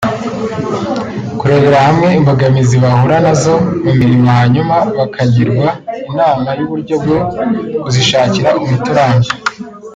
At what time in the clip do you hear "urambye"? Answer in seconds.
8.93-9.31